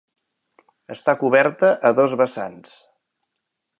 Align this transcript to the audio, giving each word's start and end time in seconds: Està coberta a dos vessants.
Està 0.95 1.15
coberta 1.23 1.69
a 1.91 1.93
dos 2.01 2.17
vessants. 2.23 2.73